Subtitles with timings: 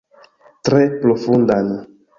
[0.69, 1.75] Tre profundan.